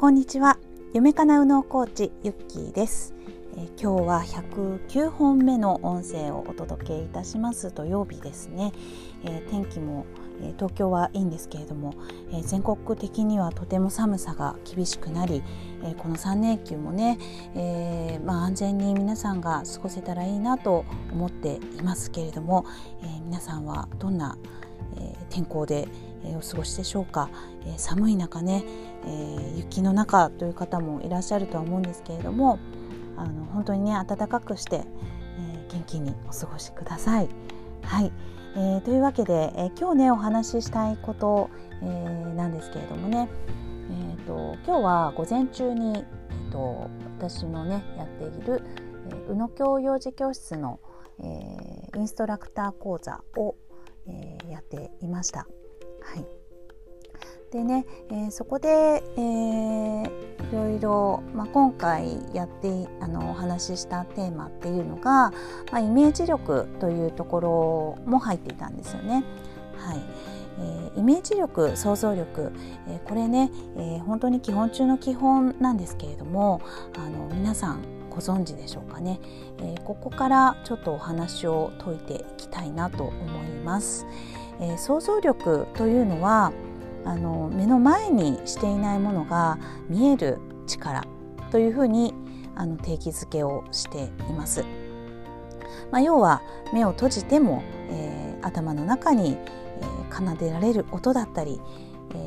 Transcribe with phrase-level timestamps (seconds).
[0.00, 0.56] こんにちは。
[0.94, 3.12] 夢かなうのコーチゆっきーです、
[3.54, 8.72] えー、今日は109本目の音声をお届けいたします土曜日ですね、
[9.24, 10.06] えー、天気も、
[10.40, 11.92] えー、東京はいいんですけれども、
[12.32, 15.42] え全国的にはとても寒さが厳しくなり、
[15.84, 17.18] えこの3連休もね、
[17.54, 22.64] えまあ、安全に皆さんが過ごせたらいいなと思っていますけれども、
[23.02, 24.38] え皆さんはどんな、
[24.96, 27.30] え天候で、えお過ごしでしょうか、
[27.66, 28.64] え寒い中ね、
[29.06, 32.58] え雪の中という方もいらっしゃるとは思うんですけれども
[33.16, 34.84] あの本当にね暖かくして、
[35.38, 37.28] え元気にお過ごしください。
[37.82, 38.12] はい、
[38.56, 41.50] えー、というわけで、え今日ねお話ししたいこと、
[41.82, 43.28] えー、なんですけれどもね、
[43.90, 48.62] えーと、今日は午前中に、えーと、私のねやっている、
[49.10, 50.80] えー、宇野教幼児教室の、
[51.18, 53.56] えー、インストラクター講座を、
[54.06, 55.46] えー、やっていました。
[56.02, 56.40] はい
[57.50, 65.32] でね、えー、そこで、えー、いろいろ、まあ、今回やってあのお話ししたテーマっていうのが、ま
[65.72, 69.24] あ、イメージ力というところも入っていたんですよね。
[69.76, 69.98] はい
[70.60, 72.52] えー、イメージ力想像力、
[72.86, 76.60] えー、これね、えー、本当に基本中の基本なんですけれども
[76.96, 79.20] あの皆さんご存知でしょうかね、
[79.58, 84.06] えー、ここからちょっとお話を解いていきたいなと思います。
[84.60, 86.52] えー、想像力というのは
[87.04, 89.58] あの目の前にしていないものが
[89.88, 91.04] 見える力
[91.50, 92.14] というふうに
[92.54, 94.64] あの定義づけをしています。
[95.90, 99.36] まあ、要は目を閉じても、えー、頭の中に、
[99.80, 101.60] えー、奏でられる音だったり、
[102.14, 102.26] え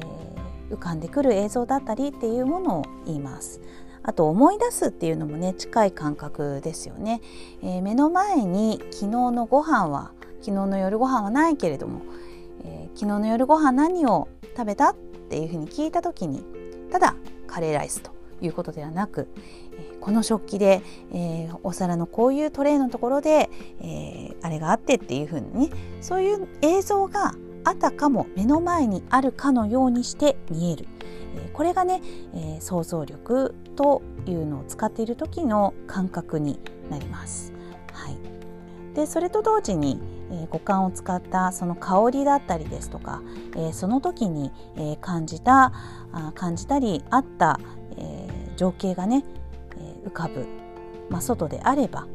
[0.71, 3.61] ー、浮かんでくる映像だったりっていうものを言います。
[4.01, 7.21] あと思い出すっていうのもね近い感覚ですよね、
[7.61, 10.11] えー、目の前に昨日のご飯は
[10.43, 12.01] 昨日の夜ご飯はないけれども、
[12.65, 14.27] えー、昨日の夜ご飯何を
[14.57, 14.95] 食べたっ
[15.29, 16.43] ていうふうに聞いた時に
[16.91, 17.15] ただ
[17.47, 19.29] カレーライスということではなく、
[19.71, 20.81] えー、この食器で、
[21.13, 23.49] えー、お皿のこういうトレーのところで、
[23.79, 25.69] えー、あれがあってっていうふうにね
[26.01, 30.85] そういう映像があたかも目の前にあるかのようにして見える、
[31.53, 32.01] これがね、
[32.35, 37.53] え想像力というのを使っている時の感覚になります。
[37.93, 38.17] はい、
[38.93, 39.99] でそれと同時に、
[40.31, 43.21] え五感を使ったその香りだったりですとか、
[43.55, 45.71] えその時に、え感じた
[46.11, 47.59] あ感じたりあった、
[47.97, 49.23] え情景がね、
[49.77, 50.45] え浮かぶ、
[51.09, 52.07] まあ、外であれば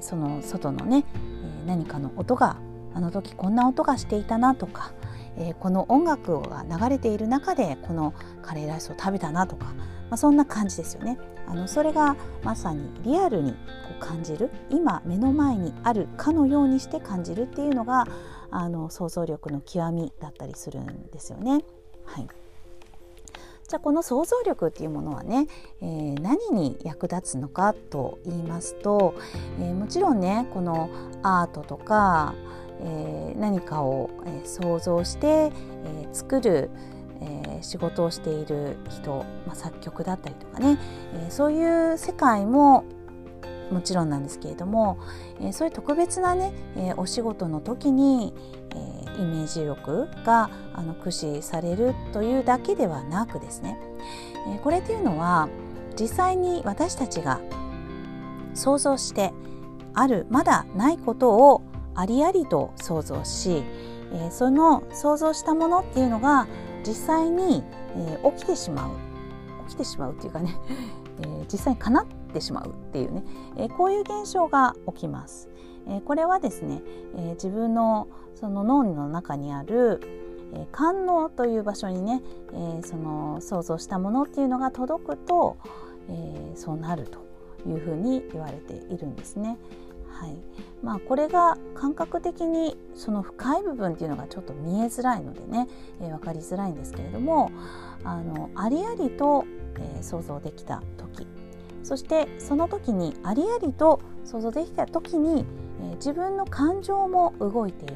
[0.00, 1.04] その外のね、
[1.64, 2.56] え何かの音が
[2.94, 4.92] あの時こんな音がしていたなとか、
[5.36, 9.74] えー、この音楽が流れている中でこのカレーライスを食べたなとか、
[10.10, 11.18] まあ、そんな感じですよね。
[11.46, 13.58] あのそれがまさにリアルにこ
[14.00, 18.06] う感じる今目の前にあるかのようにして感じるっていうのが
[18.50, 21.64] あの想像力の極みだったりするんですよね。
[22.04, 22.28] はい
[23.66, 25.46] じゃあこの想像力っていうものはね、
[25.80, 29.14] えー、何に役立つのかと言いますと、
[29.58, 30.90] えー、もちろんねこの
[31.22, 32.34] アートとか、
[32.80, 34.10] えー、何かを、
[34.44, 36.70] 想像して、えー、作る、
[37.24, 40.78] えー、仕事をしている人、まあ、作曲だったりとかね、
[41.14, 42.84] えー、そういう世界も
[43.70, 44.98] もちろんなんですけれども、
[45.40, 48.34] えー、そういう特別なね、え、お仕事の時に、
[48.74, 53.78] え、イメージ力があの駆使されるというだけではなくですね、
[54.54, 55.48] え、これっていうのは
[55.98, 57.40] 実際に私たちが
[58.54, 59.32] 想像して
[59.94, 61.62] あるまだないことを
[61.94, 63.62] ありありと想像し、
[64.12, 66.46] え、その想像したものっていうのが
[66.86, 67.62] 実際に、
[67.96, 68.90] えー、起きてしまう
[69.68, 70.56] 起きてしまうっていうかね、
[71.20, 73.24] えー、実際に叶ってしまうっていうね、
[73.56, 75.48] えこういう現象が起きます。
[75.86, 76.82] えこれはですね、
[77.16, 80.00] え自分のその脳の中にある
[80.52, 82.22] え官能という場所にね、
[82.52, 85.56] えその想像したものっていうのが届くと、
[86.08, 87.20] えそうなると
[87.68, 89.58] いうふうに言われているんですね。
[90.14, 90.36] はい
[90.82, 95.66] まあ、これが感覚的にその深い部分っていうのがちょっと見えづらいのでね、
[96.00, 97.50] えー、分かりづらいんですけれども
[98.04, 99.44] あのありありと、
[99.78, 101.26] えー、想像できた時
[101.82, 105.44] そしてその時にありありと想像できた時に、
[105.80, 107.94] えー、自分の感情も動いている、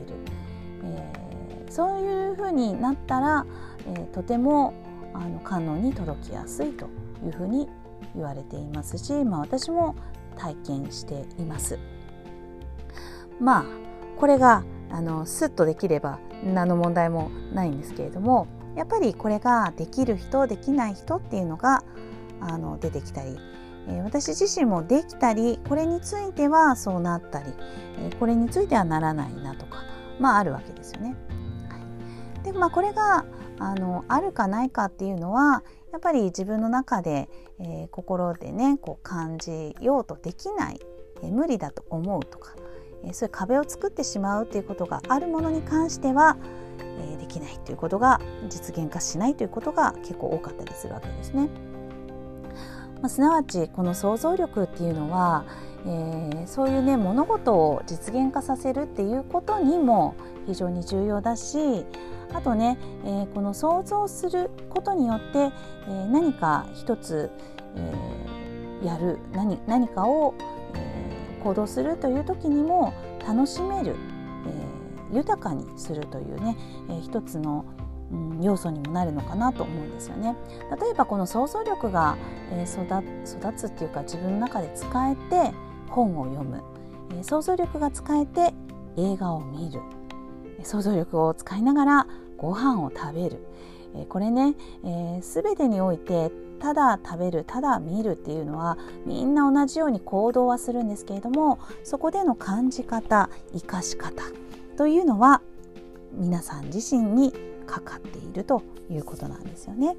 [0.85, 3.47] えー、そういうふうになったら、
[3.87, 4.75] えー、とても
[5.15, 6.87] あの観音に届きやすいと
[7.25, 7.69] いうふうに
[8.15, 9.95] 言われていますし、まあ、私も
[10.37, 11.79] 体験しています。
[13.41, 13.65] まあ
[14.19, 18.47] これがあのスッとできれば何の問題もないんですけれども
[18.77, 21.83] やっぱりこれができる人できない人っていうのが
[22.41, 23.37] あの出てきたり、
[23.89, 27.53] えー、私自身もできたりこれについてはそうなったり、
[27.99, 29.83] えー、これについてはならないなとか
[30.21, 31.17] まああるわけですよね。
[31.69, 31.79] は
[32.41, 33.25] い、でまあこれが
[33.59, 40.81] あのあるかないかっていうのはやっぱり自分の中で、えー、心でねこう感じようとできない、
[41.23, 42.55] えー、無理だと思うとか、
[43.05, 46.37] えー、そういう壁を作ってしまうということがあるものに関しては、
[47.01, 51.49] えできないということが実現化しないということが結構多かったりするわけですね。
[53.01, 55.45] まあ、すなわちこの想像力っていうのは、
[55.87, 60.15] えー、そういうね物事を実現化させるっていうことにも
[60.47, 61.85] 非常に重要だし
[62.33, 67.31] あとね、えー、この想像することによって、えー、何か一つ、
[67.77, 70.35] えー、やる何何かを、
[71.39, 72.93] 行動するという時にも
[73.27, 73.97] 楽しめる、
[75.11, 76.57] えー、豊かにするというね、
[76.89, 77.65] えー、一つの
[78.11, 80.35] うん、要素にもなるのかなと思うんですよね。
[80.81, 82.17] 例えばこの想像力が、
[82.51, 85.53] えー、育つっていうか自分の中で使えて
[85.91, 86.63] 本を読む、
[87.11, 88.55] えー、想像力が使えて
[88.97, 89.81] 映画を見る。
[90.63, 92.07] 想像力を使いながら
[92.37, 93.47] ご飯を食べる、
[93.95, 104.23] えこれね、えー、全てにおいてただ食べるただ見るっていうのはみんな同じように行動はするんですけれどもそこでの感じ方生かし方
[104.77, 105.43] というのは
[106.13, 107.33] 皆さん自身に
[107.67, 109.97] かかっているということなんですよね。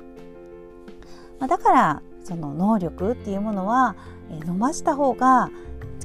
[1.39, 3.95] まあ、だからその能力っていうものは
[4.45, 5.50] 伸ばした方が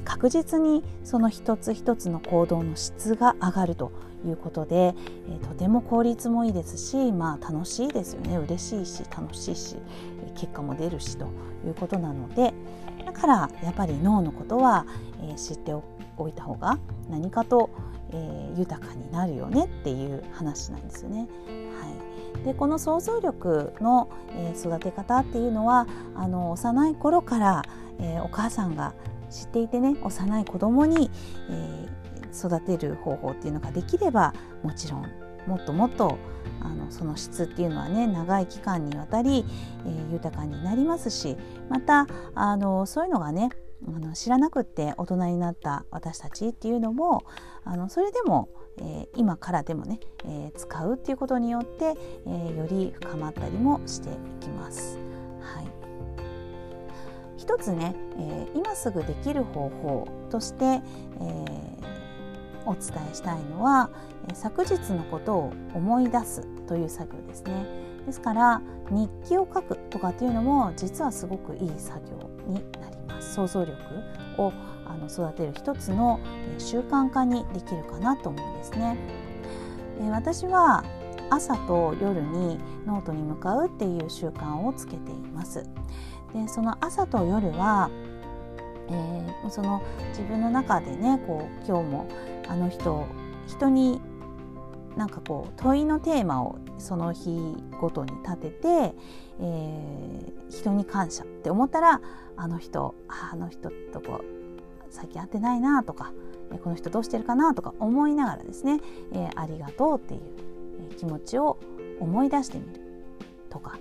[0.03, 3.91] 確実にその一つ一つの行動の質が上がると
[4.25, 4.95] いうことで、
[5.29, 9.75] えとても効率もいいですし、まあ、楽しいですよね嬉しいし楽しいし
[10.35, 11.25] 結果も出るしと
[11.65, 12.53] いうことなので
[13.05, 14.85] だからやっぱり脳のことは、
[15.21, 15.73] え知って
[16.17, 16.79] おいた方が
[17.09, 17.69] 何かと、
[18.11, 21.19] え豊かになるよねっていう話なんですよね。
[21.19, 27.63] はい、でこの想像力の、え育て方っていうのはあの幼い頃から、
[27.99, 28.93] えお母さんが
[29.29, 31.09] 知っていてね幼い子供に、
[31.49, 31.87] え
[32.35, 35.05] 育てる方法っていうのができればもちろん
[35.47, 36.17] もっともっと
[36.61, 39.45] あのその質っていうのはね長い期間にわたり、
[39.85, 41.37] えー、豊かになりますし
[41.69, 43.49] またあのそういうのがね
[43.87, 47.23] あの知らなくって大人になった私たちっていうのも
[47.63, 48.49] あのそれでも、
[48.79, 51.93] えー、今からでもね、えー、使うっていうことによって、
[52.25, 54.97] えー、より深まったりもしていきます。
[55.41, 55.67] はい、
[57.37, 60.81] 一つね、え今すぐできる方法として、え
[62.65, 63.89] お伝えしたいのは
[64.33, 67.65] 昨日のことを思い出すという作業ですね。
[68.05, 73.33] ですから日記を書くとかっていうのも実はすごくいい作業になります。
[73.35, 73.73] 想像力
[74.37, 74.51] を
[74.85, 76.19] あの育てる一つの
[76.57, 78.97] 習慣化にできるかなと思うんですね。
[80.11, 80.83] 私は
[81.29, 85.63] 朝と夜にノートに向かうっていう習慣をつけています。
[86.33, 87.89] でその朝と夜は
[88.87, 92.07] えー、その自分の中でねこう今日も
[92.47, 93.05] あの人
[93.47, 94.01] 人に
[94.97, 98.67] なんかこう問いのテーマをその日ごとに立てて、
[99.39, 102.01] えー、人に感謝って思ったら
[102.37, 104.25] あの人あの人とこう
[104.89, 106.13] 最近会ってないなとか
[106.63, 108.79] この人どうしてるかなとか思いながらですね、
[109.11, 111.59] えー、ありがとうっていう気持ちを
[111.99, 112.81] 思い出してみる
[113.49, 113.77] とか、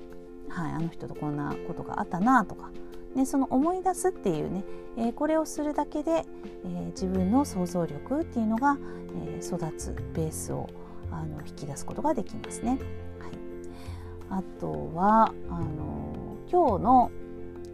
[0.48, 2.70] はい、あの人とこんなことがあったなとか
[3.14, 4.64] ね、その思い出すっていうね、
[4.96, 8.76] えー、これをするだけで、えー、自分の想像力っていうのが、
[9.26, 10.68] えー、育つベースを
[11.10, 12.70] あの引き出すことができますね。
[12.70, 12.80] はい、
[14.30, 17.10] あとはあの今日の、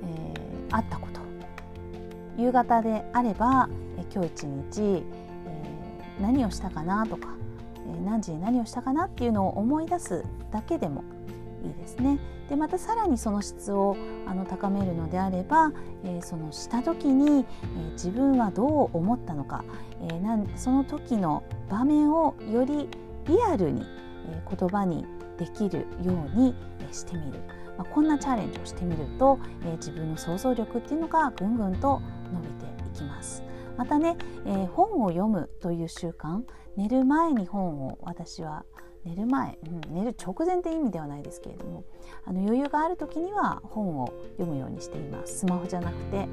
[0.03, 1.21] えー、あったこと
[2.41, 5.03] 夕方であれば、え今日一日、え、
[6.23, 7.29] 何をしたかなとか、
[7.87, 11.05] え、何時に何をしたかなっていうのを思い出すだけでも
[11.63, 12.19] いいですね。
[12.51, 19.65] でまたさらにその質をあの高めるのであれば、えー、そのした時に、えー、自分はどう思ったのか、
[20.03, 22.89] えー、なんその時の場面をより
[23.27, 23.85] リアルに、
[24.27, 25.07] え言葉に
[25.39, 27.39] できるように、えしてみる、
[27.79, 32.01] まあ、こんなチャレンジをしてみると、え自分の想像力っていうのがぐんぐんと
[32.33, 33.45] 伸びていきます。
[33.77, 34.17] またね、
[34.47, 36.43] え本を読むという習慣
[36.77, 38.65] 寝る前に本を私は
[39.05, 41.85] 寝る前、うん、寝る直前って意味ではないですけれども
[42.25, 46.27] あの余裕がある時には本を読むようにしていますスマホじゃなくて、え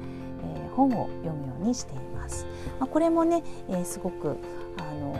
[0.70, 2.46] ー、本を読むようにしています、
[2.78, 4.36] まあ、これもね、えー、すごく
[4.78, 5.12] あの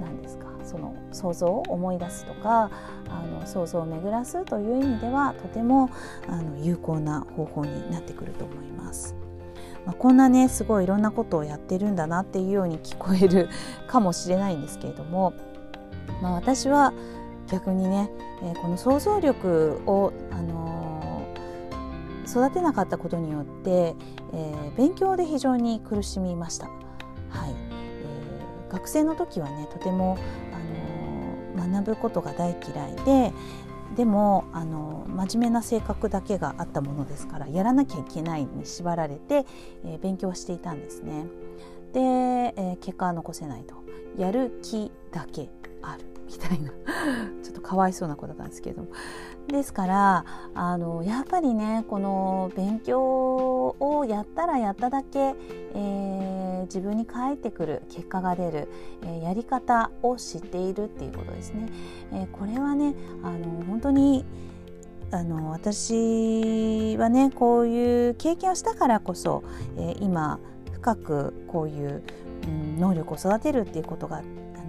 [0.00, 2.70] 何ですかその想像を思い出すとか
[3.08, 5.90] あの想像を巡らすという意味ではとても
[6.28, 9.14] あの有効な方法になってくると思います。
[9.84, 13.48] まあ、こんなねすごいいろんなことをやってるんだなっていうように聞こえる
[13.88, 15.32] かもしれないんですけれども
[16.22, 16.94] まあ、私は
[17.48, 18.10] 逆にね、
[18.42, 23.96] え、この想像力を、あのー、育てなかったことによって、
[24.32, 26.66] えー、勉強で非常に苦しみました。
[26.66, 30.16] はいえー、学生の時はねとても、
[31.56, 33.32] あの、学ぶことが大嫌いで
[33.96, 39.44] でもあの真面目な性格だけがあったものですからやらなきゃいけないに縛られて、
[39.84, 41.26] え、勉強していたんですね。
[41.92, 42.00] で、
[42.56, 43.74] え、結果は残せないと
[44.16, 45.50] やる気だけ
[45.82, 46.70] あるみたいな
[47.42, 48.88] ちょっとかわいそうな子だったんですけれども
[49.48, 50.24] ですから
[50.54, 55.34] あのやっぱりねこの勉強をやったらやっただけ、
[55.74, 58.68] えー、自分に返ってくる結果が出る、
[59.02, 61.68] えー、やり方を知っているっていうことですね。
[62.12, 64.24] えー、これはねあの本当に
[65.10, 69.44] あの私はねこういう経験をしたからこそ、
[69.76, 70.38] え今
[70.72, 72.02] 深くこういう、
[72.46, 74.22] うん、能力を育てるっていうことが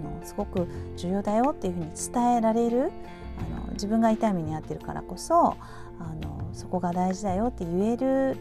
[0.04, 2.92] のすごく重要だよっていうふうに伝えられる
[3.38, 5.56] あの自分が痛い目に遭ってるからこそ
[5.98, 8.36] あのそこが大事だよって言える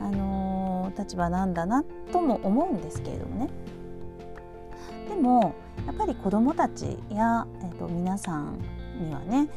[0.00, 3.50] あの立場なんだなとも思うんですけれどもね。
[5.08, 5.54] でも
[5.86, 8.58] やっぱり子どもたちや、えーと、皆さん
[8.98, 9.48] にはね、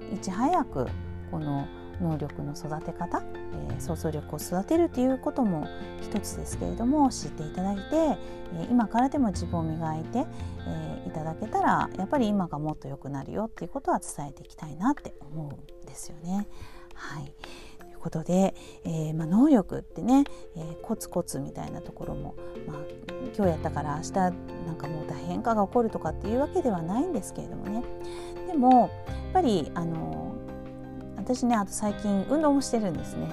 [0.00, 0.88] えー、いち早く
[1.30, 1.66] この
[2.00, 3.22] 能力の育て方、
[3.70, 5.66] えー、想像力を育てるということも
[6.00, 10.26] 一つですけれども知っていただいて、えー、今からでも自分を磨いて、
[10.66, 16.48] えー、いただけたらやっぱり今がもっと良くなるよっていうことは伝えていきたいなって思うんですよね。
[16.94, 17.34] はい
[17.78, 18.54] ということで、
[18.84, 20.24] えまあ、能力ってね、
[20.56, 22.34] え、コツコツみたいなところも、
[22.66, 22.78] まあ、
[23.36, 27.82] 今日やったから明日なんかもう大変化が起こるとかっていうわけではないんですけれどもね
[28.46, 30.29] でもやっぱりあの
[31.32, 33.28] 私ねあと最近運動もしてるんですね。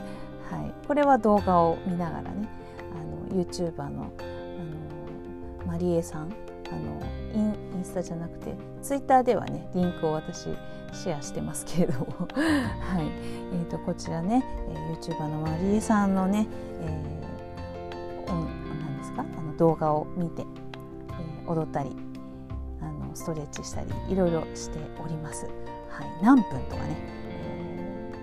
[0.51, 2.48] はい、これは動画を見ながらね
[2.94, 6.32] あの YouTuber のあのマリエさん
[6.72, 7.01] あの
[7.34, 10.44] インインスタじゃなくてツイッターではねリンクを私
[10.94, 12.06] シェアしてますけれども。
[12.38, 13.08] はい。
[13.51, 16.48] えーと、こちらね、えー、YouTuber のマリエさんのね、
[16.82, 19.25] えー、何ですか？
[19.38, 21.96] あの動画を見て、えー、踊ったり
[22.80, 25.48] あのストレッチしたりいろいろしております。
[25.89, 27.18] はい、何分とかね。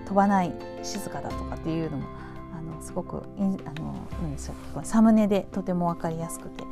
[0.04, 2.08] 飛ばない静かだとかっていうのも
[2.56, 3.40] あのすごくあ
[3.80, 6.64] のなんでしょうサムネでとても分かりやすくて、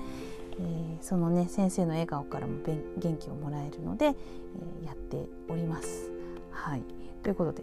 [0.58, 2.58] えー、そのね先生の笑顔からも
[2.98, 6.10] 元気をもらえるので、えー、やっております。
[6.50, 6.82] はい、
[7.22, 7.62] ということで、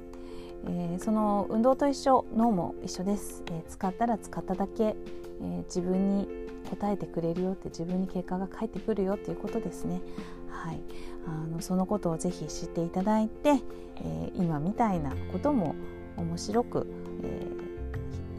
[0.68, 4.96] えー、その運動と一緒脳も一緒です、え使ったら使っただけ、
[5.42, 10.02] え自分に答えてくれるよって自分に結果が返ってくるよっていうことですね。
[10.50, 10.82] はい、
[11.26, 13.50] あのそのことをぜひ知っていただいて、
[13.98, 15.76] えー、今みたいなことも
[16.18, 16.88] 面白く、
[17.24, 17.48] え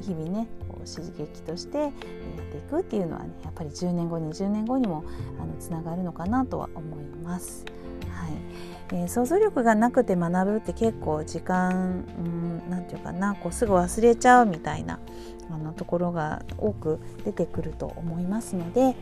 [0.00, 1.92] ー、日々ねこう刺激としてやっ
[2.52, 5.04] ていくっていうのはねやっぱり10年後20年後にも
[5.40, 7.64] あのつながるのかなとは思います。
[8.20, 8.70] はい。
[8.92, 12.04] えー、想像力がなくて学ぶって結構時間
[12.68, 14.98] 何て言うかなこうすぐ忘れちゃうみたいな
[15.48, 18.96] あのところが多く出てくると思いますので、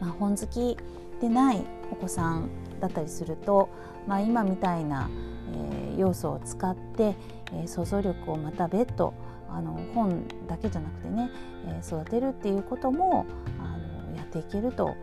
[0.00, 0.76] まあ、本好き
[1.20, 2.48] でないお子さん
[2.80, 3.68] だったりすると、
[4.06, 5.08] まあ、今みたいな、
[5.52, 7.14] えー、要素を使って、
[7.52, 9.14] えー、想像力をまた別途
[9.48, 11.30] あの本だけじゃなくてね、
[11.66, 13.26] えー、育てるっていうことも
[13.58, 13.76] あ
[14.10, 14.96] のやっていけるとあの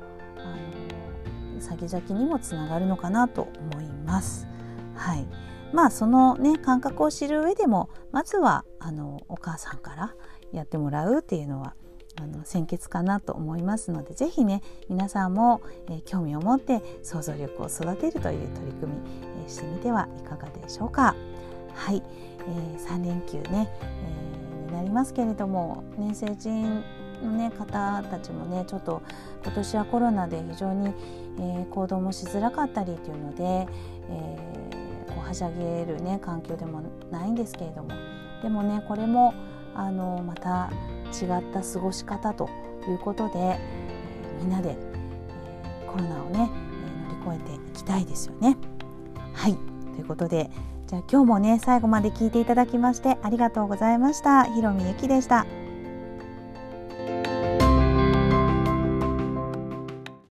[1.64, 4.48] 先々にもつながるのかなと思います。
[4.96, 5.26] はい
[5.74, 10.16] まあそのね感覚を知る上でもまずはあのお母さんから
[10.52, 11.74] やってもらうっていうのは
[12.16, 19.00] あの先決かなと思いますので是非ね皆さんも、えー、興味を持って想像力を育てるという取り組み、
[19.44, 21.16] えー、してみてはいかがでしょうか。
[21.74, 22.04] はい、
[22.48, 26.84] えー、3連休ね、えー、になりますけれども年成人
[27.24, 29.02] の、ね、方たちもねちょっと
[29.44, 30.94] 今年はコロナで非常に、
[31.40, 37.90] えー、行動もしづらかったりというので、えー、こうはしゃげる、ね、環境でもないんですけれども
[38.42, 39.34] でもねこれも
[39.76, 40.70] あのまた
[41.12, 42.50] 違った過ごし方と
[42.88, 46.50] いうことで、えー、みんなで、えー、コロナをね、
[47.22, 48.58] え、乗り越えていきたいですよね。
[49.34, 49.58] はい
[49.96, 50.50] ということで
[50.88, 54.44] じゃあ今日もね最後まで聞いていただきましてありがとうございました。
[54.46, 55.63] ひろみゆきでした。